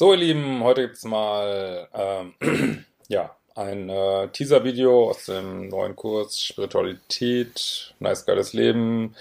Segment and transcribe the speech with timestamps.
[0.00, 6.40] So, ihr Lieben, heute gibt's mal ähm, ja, ein äh, Teaser-Video aus dem neuen Kurs
[6.40, 9.16] Spiritualität, nice geiles Leben,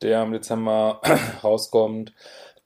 [0.00, 1.02] der im Dezember
[1.44, 2.14] rauskommt.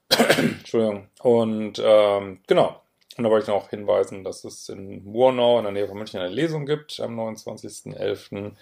[0.37, 1.09] Entschuldigung.
[1.19, 2.81] Und ähm, genau.
[3.17, 6.21] Und da wollte ich noch hinweisen, dass es in Murnau in der Nähe von München
[6.21, 8.53] eine Lesung gibt am 29.11.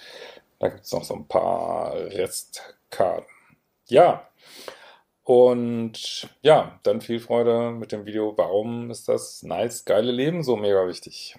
[0.58, 3.28] Da gibt es noch so ein paar Restkarten.
[3.90, 4.28] Ja.
[5.26, 8.38] Und ja, dann viel Freude mit dem Video.
[8.38, 11.36] Warum ist das nice, geile Leben so mega wichtig?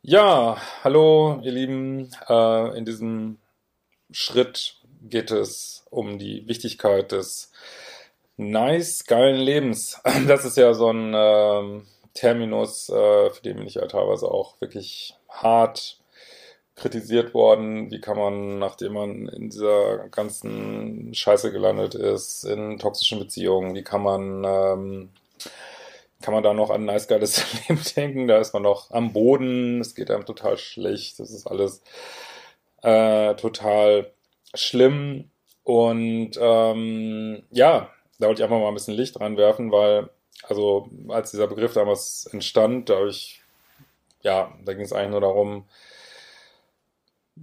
[0.00, 2.10] Ja, hallo ihr Lieben.
[2.30, 3.40] Äh, in diesem
[4.10, 7.52] Schritt geht es um die Wichtigkeit des
[8.36, 10.00] nice, geilen Lebens.
[10.26, 14.60] Das ist ja so ein ähm, Terminus, äh, für den bin ich ja teilweise auch
[14.60, 15.98] wirklich hart
[16.74, 17.90] kritisiert worden.
[17.90, 23.82] Wie kann man, nachdem man in dieser ganzen Scheiße gelandet ist, in toxischen Beziehungen, wie
[23.82, 25.10] kann man ähm,
[26.22, 28.28] kann man da noch an ein nice geiles Leben denken.
[28.28, 31.82] Da ist man noch am Boden, es geht einem total schlecht, das ist alles
[32.82, 34.12] äh, total
[34.54, 35.30] schlimm.
[35.62, 40.10] Und ähm, ja, da wollte ich einfach mal ein bisschen Licht dran werfen, weil,
[40.42, 43.42] also als dieser Begriff damals entstand, da habe ich,
[44.22, 45.66] ja, da ging es eigentlich nur darum,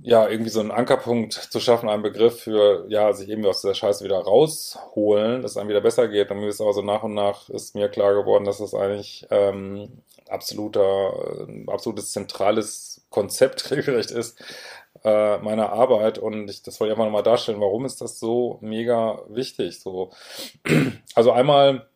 [0.01, 3.75] ja, irgendwie so einen Ankerpunkt zu schaffen, einen Begriff für, ja, sich irgendwie aus dieser
[3.75, 6.31] Scheiße wieder rausholen, dass es einem wieder besser geht.
[6.31, 9.27] Und mir ist aber so nach und nach ist mir klar geworden, dass das eigentlich
[9.29, 14.43] ähm, absoluter, äh, absolutes zentrales Konzept regelrecht ist
[15.03, 16.17] äh, meiner Arbeit.
[16.17, 19.79] Und ich, das wollte ich einfach nochmal darstellen, warum ist das so mega wichtig?
[19.79, 20.11] So,
[21.15, 21.87] also einmal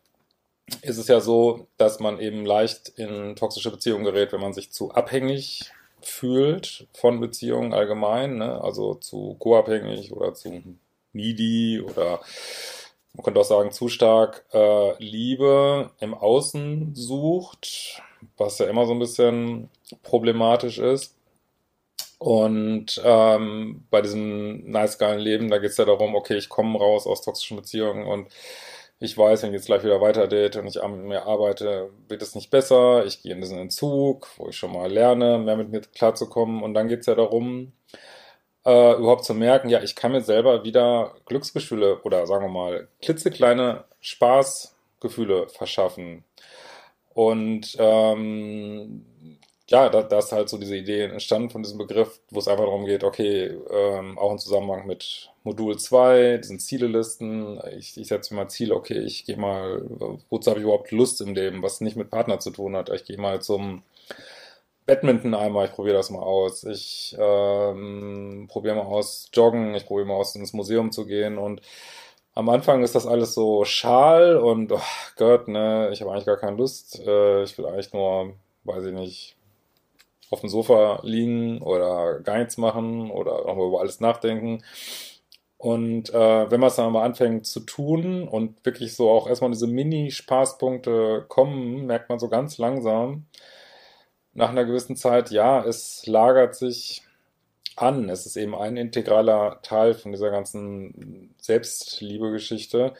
[0.82, 4.72] ist es ja so, dass man eben leicht in toxische Beziehungen gerät, wenn man sich
[4.72, 8.62] zu abhängig fühlt von Beziehungen allgemein, ne?
[8.62, 10.62] also zu co-abhängig oder zu
[11.14, 12.22] needy oder
[13.14, 18.02] man könnte auch sagen, zu stark äh, Liebe im Außen sucht,
[18.38, 19.70] was ja immer so ein bisschen
[20.04, 21.17] problematisch ist.
[22.20, 26.80] Und ähm, bei diesem nice geilen Leben, da geht es ja darum, okay, ich komme
[26.80, 28.28] raus aus toxischen Beziehungen und
[29.00, 32.22] ich weiß, wenn ich jetzt gleich wieder weiter date und ich an mir arbeite, wird
[32.24, 33.06] es nicht besser.
[33.06, 36.64] Ich gehe in diesen Entzug, wo ich schon mal lerne, mehr mit mir klarzukommen.
[36.64, 37.74] Und dann geht es ja darum,
[38.66, 42.88] äh, überhaupt zu merken, ja, ich kann mir selber wieder Glücksgefühle oder sagen wir mal
[43.02, 46.24] klitzekleine Spaßgefühle verschaffen.
[47.14, 49.06] Und ähm,
[49.70, 52.64] ja, da, da ist halt so diese Idee entstanden von diesem Begriff, wo es einfach
[52.66, 58.34] darum geht, okay, ähm, auch im Zusammenhang mit Modul 2, diesen Zielelisten, ich, ich setze
[58.34, 59.82] mir mal Ziele, okay, ich gehe mal,
[60.30, 63.06] wozu habe ich überhaupt Lust im Leben, was nicht mit Partner zu tun hat, ich
[63.06, 63.84] gehe mal zum
[64.88, 70.08] Badminton einmal, ich probiere das mal aus, ich ähm, probiere mal aus Joggen, ich probiere
[70.08, 71.38] mal aus ins Museum zu gehen.
[71.38, 71.62] Und
[72.34, 74.80] am Anfang ist das alles so schal und oh
[75.18, 78.94] Gott, ne, ich habe eigentlich gar keine Lust, äh, ich will eigentlich nur, weiß ich
[78.94, 79.37] nicht,
[80.30, 84.64] auf dem Sofa liegen oder gar nichts machen oder auch mal über alles nachdenken.
[85.58, 89.52] Und äh, wenn man es dann mal anfängt zu tun und wirklich so auch erstmal
[89.52, 93.26] diese Mini-Spaßpunkte kommen, merkt man so ganz langsam
[94.34, 97.02] nach einer gewissen Zeit, ja, es lagert sich
[97.76, 98.10] an.
[98.10, 102.94] Es ist eben ein integraler Teil von dieser ganzen Selbstliebe-Geschichte.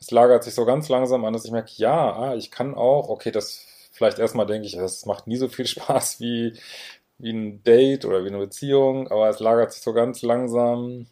[0.00, 3.08] Es lagert sich so ganz langsam an, dass ich merke, ja, ah, ich kann auch,
[3.08, 6.54] okay, das vielleicht erstmal denke ich, es macht nie so viel Spaß wie,
[7.18, 11.06] wie ein Date oder wie eine Beziehung, aber es lagert sich so ganz langsam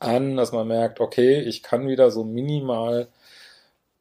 [0.00, 3.08] an, dass man merkt, okay, ich kann wieder so minimal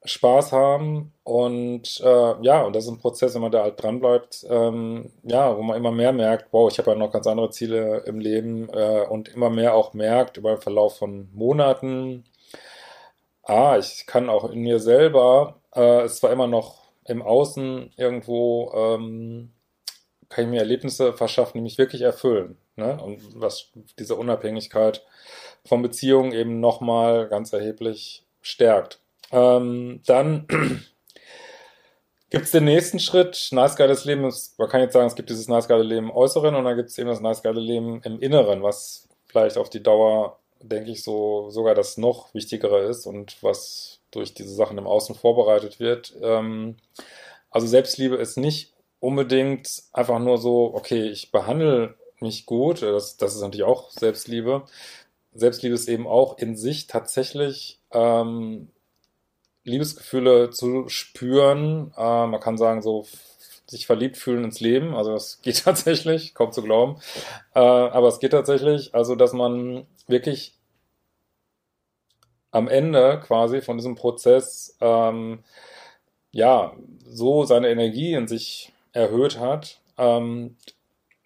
[0.05, 4.01] Spaß haben und äh, ja, und das ist ein Prozess, wenn man da halt dran
[4.01, 7.51] bleibt, ähm, ja, wo man immer mehr merkt, wow, ich habe ja noch ganz andere
[7.51, 12.25] Ziele im Leben äh, und immer mehr auch merkt über den Verlauf von Monaten,
[13.43, 18.71] ah, ich kann auch in mir selber, äh, es zwar immer noch im Außen irgendwo
[18.75, 19.51] ähm,
[20.29, 22.57] kann ich mir Erlebnisse verschaffen, die mich wirklich erfüllen.
[22.75, 22.99] Ne?
[23.01, 25.05] Und was diese Unabhängigkeit
[25.65, 28.99] von Beziehungen eben nochmal ganz erheblich stärkt.
[29.31, 30.47] Ähm, dann
[32.29, 34.21] gibt es den nächsten Schritt, nice geiles Leben.
[34.21, 36.89] man kann jetzt sagen, es gibt dieses nice geile Leben im Äußeren und dann gibt
[36.89, 41.03] es eben das nice geile Leben im Inneren, was vielleicht auf die Dauer, denke ich,
[41.03, 46.15] so sogar das noch Wichtigere ist und was durch diese Sachen im Außen vorbereitet wird.
[46.21, 46.77] Ähm,
[47.49, 53.35] also Selbstliebe ist nicht unbedingt einfach nur so, okay, ich behandle mich gut, das, das
[53.35, 54.63] ist natürlich auch Selbstliebe.
[55.33, 58.69] Selbstliebe ist eben auch in sich tatsächlich ähm,
[59.63, 61.93] Liebesgefühle zu spüren.
[61.97, 63.05] Äh, man kann sagen, so
[63.67, 64.95] sich verliebt fühlen ins Leben.
[64.95, 66.99] Also das geht tatsächlich, kaum zu glauben.
[67.53, 70.55] Äh, aber es geht tatsächlich, also dass man wirklich
[72.53, 75.43] am Ende quasi von diesem Prozess ähm,
[76.31, 76.73] ja
[77.05, 79.79] so seine Energie in sich erhöht hat.
[79.97, 80.55] Ähm,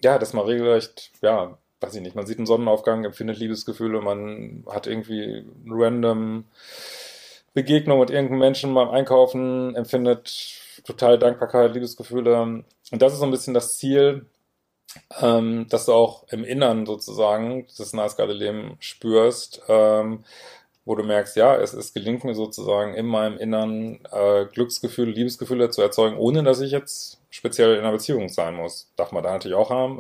[0.02, 4.64] ja, dass man regelrecht, ja, weiß ich nicht, man sieht einen Sonnenaufgang, empfindet Liebesgefühle, man
[4.70, 6.46] hat irgendwie random
[7.54, 12.42] Begegnung mit irgendeinem Menschen beim Einkaufen, empfindet total Dankbarkeit, Liebesgefühle.
[12.42, 12.66] Und
[13.02, 14.28] das ist so ein bisschen das Ziel,
[15.22, 20.24] ähm, dass du auch im Innern sozusagen das nasgeile Leben spürst, ähm,
[20.88, 25.70] wo du merkst, ja, es, es gelingt mir sozusagen in meinem Innern äh, Glücksgefühle, Liebesgefühle
[25.70, 28.90] zu erzeugen, ohne dass ich jetzt speziell in einer Beziehung sein muss.
[28.96, 30.00] Darf man da natürlich auch haben.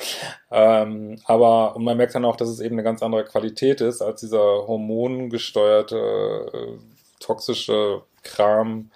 [0.50, 4.02] ähm, aber und man merkt dann auch, dass es eben eine ganz andere Qualität ist
[4.02, 6.78] als dieser hormongesteuerte, äh,
[7.20, 8.90] toxische Kram,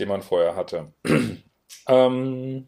[0.00, 0.88] den man vorher hatte.
[1.88, 2.66] ähm,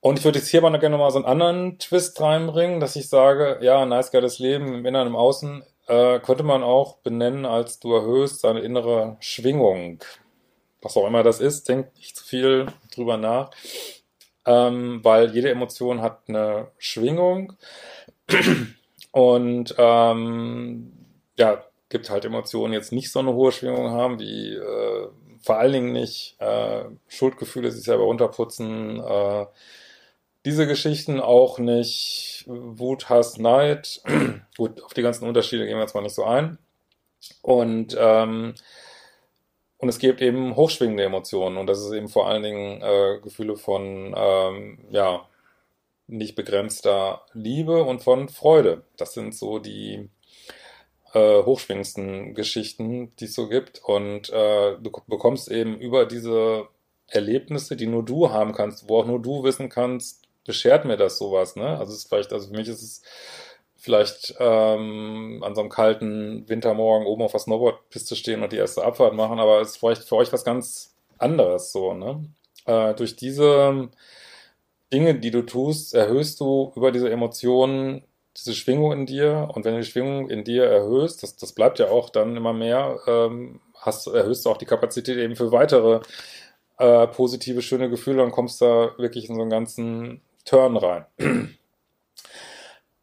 [0.00, 3.08] und ich würde jetzt hier aber gerne nochmal so einen anderen Twist reinbringen, dass ich
[3.08, 7.78] sage, ja, nice geiles Leben im Inneren, im Außen äh, könnte man auch benennen als
[7.80, 10.02] du erhöhst seine innere Schwingung.
[10.82, 13.50] Was auch immer das ist, denkt nicht zu viel drüber nach.
[14.46, 17.54] Ähm, weil jede Emotion hat eine Schwingung.
[19.12, 20.92] Und ähm,
[21.38, 25.08] ja, gibt halt Emotionen, die jetzt nicht so eine hohe Schwingung haben, wie äh,
[25.40, 29.46] vor allen Dingen nicht äh, Schuldgefühle, sich selber runterputzen, äh,
[30.44, 34.02] diese Geschichten auch nicht Wut, Hass, Neid.
[34.56, 36.58] Gut, auf die ganzen Unterschiede gehen wir jetzt mal nicht so ein.
[37.42, 38.54] Und, ähm,
[39.78, 43.56] und es gibt eben hochschwingende Emotionen und das ist eben vor allen Dingen äh, Gefühle
[43.56, 45.26] von, ähm, ja,
[46.06, 48.84] nicht begrenzter Liebe und von Freude.
[48.96, 50.10] Das sind so die
[51.14, 53.82] äh, hochschwingendsten Geschichten, die es so gibt.
[53.84, 56.68] Und äh, du bekommst eben über diese
[57.06, 61.18] Erlebnisse, die nur du haben kannst, wo auch nur du wissen kannst, beschert mir das
[61.18, 61.78] sowas, ne?
[61.78, 63.02] Also es ist vielleicht, also für mich ist es
[63.76, 68.84] vielleicht ähm, an so einem kalten Wintermorgen oben auf der Snowboardpiste stehen und die erste
[68.84, 72.24] Abfahrt machen, aber es ist vielleicht für euch was ganz anderes so, ne?
[72.66, 73.90] Äh, durch diese
[74.92, 78.04] Dinge, die du tust, erhöhst du über diese Emotionen
[78.36, 81.78] diese Schwingung in dir und wenn du die Schwingung in dir erhöhst, das, das bleibt
[81.78, 86.00] ja auch dann immer mehr, ähm, hast, erhöhst du auch die Kapazität eben für weitere
[86.78, 91.06] äh, positive, schöne Gefühle und kommst da wirklich in so einen ganzen Turn rein.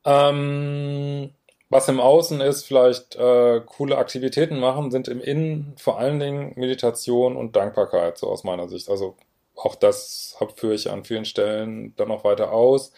[0.05, 1.31] ähm,
[1.69, 6.53] was im Außen ist, vielleicht äh, coole Aktivitäten machen, sind im Innen vor allen Dingen
[6.57, 8.89] Meditation und Dankbarkeit, so aus meiner Sicht.
[8.89, 9.15] Also
[9.55, 12.93] auch das führe ich an vielen Stellen dann noch weiter aus.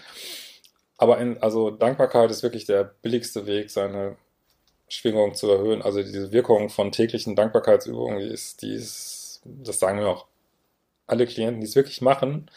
[0.97, 4.15] Aber in, also Dankbarkeit ist wirklich der billigste Weg, seine
[4.87, 5.81] Schwingung zu erhöhen.
[5.81, 10.25] Also diese Wirkung von täglichen Dankbarkeitsübungen, die ist, die ist, das sagen mir auch
[11.07, 12.49] alle Klienten, die es wirklich machen,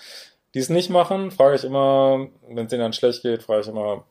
[0.57, 3.69] die es nicht machen, frage ich immer, wenn es denen dann schlecht geht, frage ich
[3.69, 4.07] immer,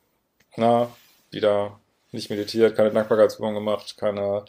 [0.56, 0.92] na,
[1.32, 1.80] wieder
[2.12, 4.46] nicht meditiert, keine Dankbarkeitsübung gemacht, keine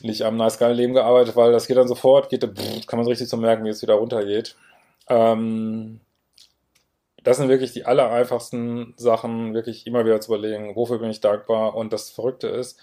[0.00, 3.10] nicht am nice geilen Leben gearbeitet, weil das geht dann sofort, geht, kann man so
[3.10, 4.56] richtig so merken, wie es wieder runtergeht.
[5.10, 6.00] Ähm,
[7.22, 11.20] das sind wirklich die aller einfachsten Sachen, wirklich immer wieder zu überlegen, wofür bin ich
[11.20, 11.74] dankbar.
[11.74, 12.80] Und das Verrückte ist,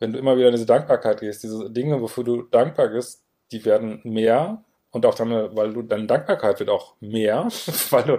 [0.00, 3.64] wenn du immer wieder in diese Dankbarkeit gehst, diese Dinge, wofür du dankbar bist, die
[3.64, 7.48] werden mehr und auch dann, weil du, deine Dankbarkeit wird auch mehr,
[7.90, 8.18] weil du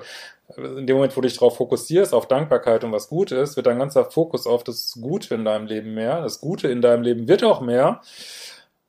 [0.58, 3.66] in dem Moment, wo du dich darauf fokussierst, auf Dankbarkeit und was gut ist, wird
[3.66, 6.22] dein ganzer Fokus auf das Gute in deinem Leben mehr.
[6.22, 8.02] Das Gute in deinem Leben wird auch mehr.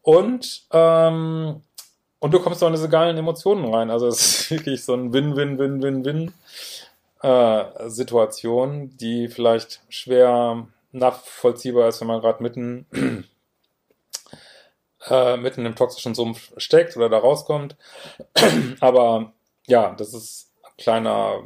[0.03, 1.63] Und, ähm,
[2.19, 3.91] und du kommst auch in diese geilen Emotionen rein.
[3.91, 6.33] Also es ist wirklich so ein Win-Win-Win-Win-Win
[7.23, 7.65] äh,
[9.01, 12.87] die vielleicht schwer nachvollziehbar ist, wenn man gerade mitten
[15.09, 17.77] äh, mitten im toxischen Sumpf steckt oder da rauskommt.
[18.81, 19.33] Aber
[19.67, 21.43] ja, das ist ein kleiner,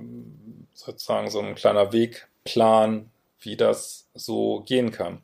[0.75, 5.23] sozusagen so ein kleiner Wegplan, wie das so gehen kann.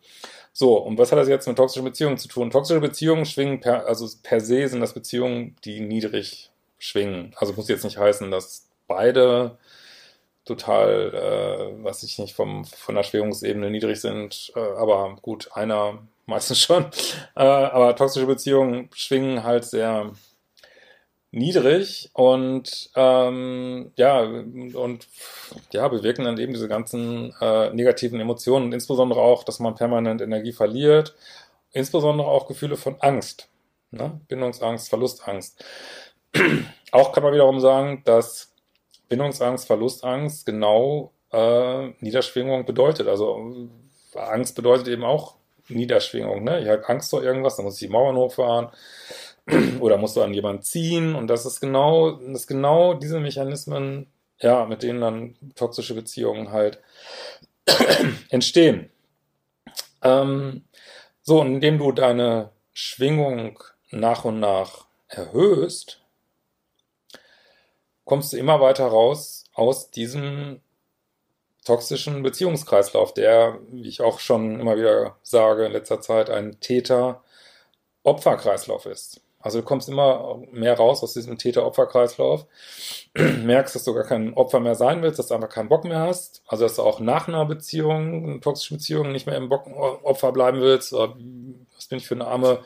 [0.52, 2.50] So, und was hat das jetzt mit toxischen Beziehungen zu tun?
[2.50, 7.34] Toxische Beziehungen schwingen per, also per se sind das Beziehungen, die niedrig schwingen.
[7.36, 9.58] Also muss jetzt nicht heißen, dass beide
[10.46, 15.98] total, äh, was ich nicht, vom, von der Schwingungsebene niedrig sind, äh, aber gut, einer
[16.26, 16.84] meistens schon.
[17.34, 20.12] Äh, aber toxische Beziehungen schwingen halt sehr
[21.30, 25.08] niedrig und ähm, ja und
[25.72, 30.52] ja bewirken dann eben diese ganzen äh, negativen Emotionen insbesondere auch, dass man permanent Energie
[30.52, 31.14] verliert,
[31.72, 33.48] insbesondere auch Gefühle von Angst,
[33.90, 34.20] ne?
[34.28, 35.64] Bindungsangst, Verlustangst.
[36.92, 38.54] auch kann man wiederum sagen, dass
[39.08, 43.08] Bindungsangst, Verlustangst genau äh, Niederschwingung bedeutet.
[43.08, 43.68] Also
[44.14, 45.35] Angst bedeutet eben auch
[45.68, 46.44] Niederschwingung.
[46.44, 46.60] Ne?
[46.60, 48.68] Ich habe Angst vor irgendwas, dann muss ich die Mauern hochfahren
[49.80, 54.06] oder musst du an jemanden ziehen und das ist genau, das ist genau diese Mechanismen,
[54.38, 56.80] ja, mit denen dann toxische Beziehungen halt
[58.30, 58.90] entstehen.
[60.02, 60.64] Ähm,
[61.22, 66.02] so, und indem du deine Schwingung nach und nach erhöhst,
[68.04, 70.60] kommst du immer weiter raus aus diesem
[71.66, 78.86] toxischen Beziehungskreislauf, der, wie ich auch schon immer wieder sage in letzter Zeit, ein Täter-Opfer-Kreislauf
[78.86, 79.20] ist.
[79.40, 82.46] Also du kommst immer mehr raus aus diesem Täter-Opfer-Kreislauf,
[83.14, 86.00] merkst, dass du gar kein Opfer mehr sein willst, dass du einfach keinen Bock mehr
[86.00, 89.66] hast, also dass du auch nach einer Beziehung, einer toxischen Beziehung, nicht mehr im Bock
[90.04, 92.60] Opfer bleiben willst, was bin ich für eine arme,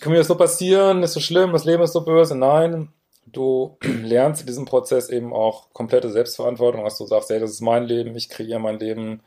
[0.00, 2.90] kann mir das so passieren, ist so schlimm, das Leben ist so böse, nein,
[3.32, 7.60] du lernst in diesem Prozess eben auch komplette Selbstverantwortung, dass du sagst, hey, das ist
[7.60, 9.22] mein Leben, ich kreiere mein Leben,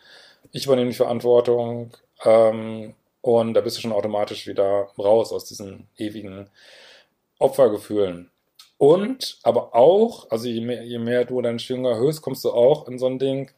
[0.51, 1.91] ich übernehme die Verantwortung,
[2.23, 2.93] ähm,
[3.23, 6.49] und da bist du schon automatisch wieder raus aus diesen ewigen
[7.39, 8.29] Opfergefühlen.
[8.77, 12.85] Und aber auch, also je mehr, je mehr du deinen Schwingung erhöhst, kommst du auch
[12.89, 13.49] in so ein Ding,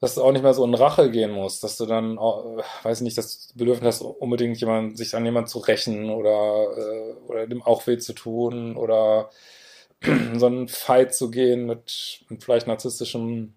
[0.00, 2.98] dass du auch nicht mehr so in Rache gehen musst, dass du dann, äh, weiß
[2.98, 7.46] ich nicht, das Bedürfnis hast, unbedingt jemand, sich an jemanden zu rächen oder, äh, oder
[7.46, 9.30] dem auch weh zu tun oder
[10.36, 13.54] so einen Fight zu gehen mit, mit vielleicht narzisstischen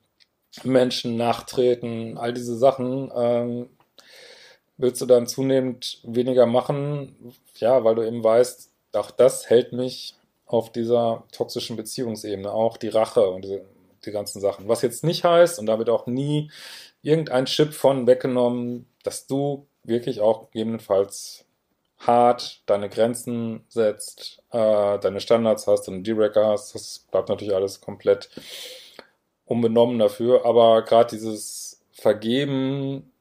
[0.64, 3.70] Menschen nachtreten, all diese Sachen, ähm,
[4.78, 7.16] willst du dann zunehmend weniger machen,
[7.56, 12.90] ja, weil du eben weißt, auch das hält mich auf dieser toxischen Beziehungsebene, auch die
[12.90, 13.66] Rache und diese,
[14.06, 14.68] die ganzen Sachen.
[14.68, 16.52] Was jetzt nicht heißt, und da wird auch nie
[17.02, 21.46] irgendein Chip von weggenommen, dass du wirklich auch gegebenenfalls
[22.00, 27.82] hart deine Grenzen setzt, äh, deine Standards hast, deine D-Recker hast, das bleibt natürlich alles
[27.82, 28.30] komplett
[29.46, 33.12] unbenommen dafür, aber gerade dieses Vergeben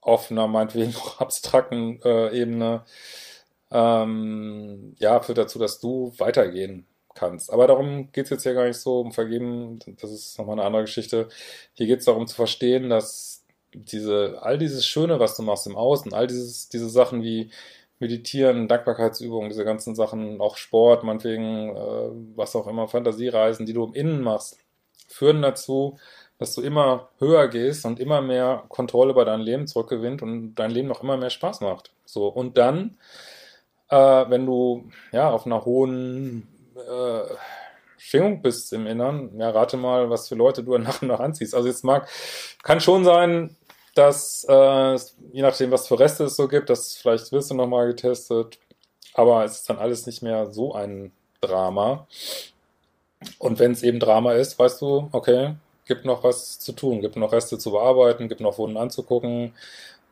[0.00, 2.84] auf einer meinetwegen auch abstrakten äh, Ebene,
[3.70, 6.86] ähm, ja, führt dazu, dass du weitergehen
[7.16, 7.52] kannst.
[7.52, 10.66] Aber darum geht es jetzt ja gar nicht so um Vergeben, das ist nochmal eine
[10.66, 11.28] andere Geschichte.
[11.74, 15.76] Hier geht es darum zu verstehen, dass diese, all dieses Schöne, was du machst im
[15.76, 17.50] Außen, all dieses, diese Sachen wie
[17.98, 23.84] Meditieren, Dankbarkeitsübungen, diese ganzen Sachen, auch Sport, meinetwegen, äh, was auch immer, Fantasiereisen, die du
[23.84, 24.58] im Innen machst,
[25.08, 25.98] führen dazu,
[26.38, 30.70] dass du immer höher gehst und immer mehr Kontrolle über dein Leben zurückgewinnt und dein
[30.70, 31.92] Leben noch immer mehr Spaß macht.
[32.04, 32.96] So, und dann
[33.88, 33.96] äh,
[34.28, 37.34] wenn du ja auf einer hohen äh,
[37.98, 41.54] Schwingung bist im Innern, ja, rate mal, was für Leute du nach und nach anziehst.
[41.54, 42.08] Also jetzt mag,
[42.62, 43.56] kann schon sein,
[43.94, 44.94] dass, äh,
[45.32, 48.58] je nachdem, was für Reste es so gibt, dass vielleicht wirst du nochmal getestet,
[49.14, 52.06] aber es ist dann alles nicht mehr so ein Drama.
[53.38, 55.54] Und wenn es eben Drama ist, weißt du, okay,
[55.86, 59.54] gibt noch was zu tun, gibt noch Reste zu bearbeiten, gibt noch Wunden anzugucken,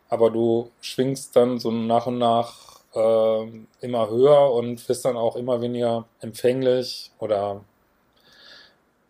[0.09, 3.47] aber du schwingst dann so nach und nach äh,
[3.81, 7.61] immer höher und bist dann auch immer weniger empfänglich oder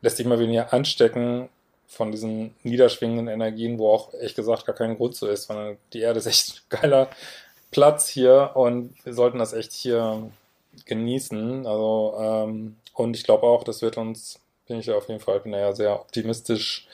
[0.02, 1.48] lässt dich immer weniger anstecken
[1.86, 6.00] von diesen niederschwingenden Energien, wo auch echt gesagt gar kein Grund so ist, weil die
[6.00, 7.08] Erde ist echt ein geiler
[7.70, 10.30] Platz hier und wir sollten das echt hier
[10.86, 11.66] genießen.
[11.66, 15.52] Also, ähm, und ich glaube auch, das wird uns, bin ich auf jeden Fall, bin
[15.52, 16.88] ja sehr optimistisch,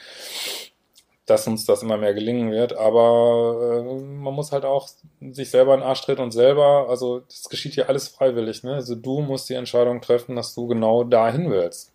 [1.31, 2.77] dass uns das immer mehr gelingen wird.
[2.77, 4.89] Aber äh, man muss halt auch
[5.21, 8.65] sich selber in den Arsch treten und selber, also das geschieht hier alles freiwillig.
[8.65, 8.75] Ne?
[8.75, 11.93] Also du musst die Entscheidung treffen, dass du genau dahin willst.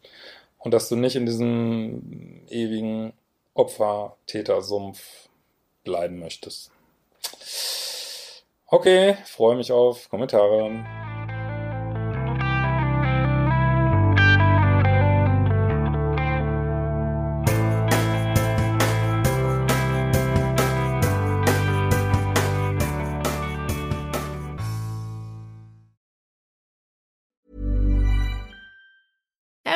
[0.58, 3.13] Und dass du nicht in diesem ewigen
[3.54, 5.30] Opfer-Täter-Sumpf
[5.84, 6.72] bleiben möchtest.
[8.68, 10.84] Okay, freue mich auf Kommentare.